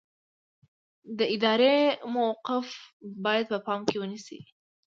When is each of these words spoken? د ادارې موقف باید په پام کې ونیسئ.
د 1.17 1.19
ادارې 1.35 1.77
موقف 2.13 2.67
باید 3.25 3.45
په 3.51 3.57
پام 3.65 3.81
کې 3.89 3.97
ونیسئ. 3.99 4.39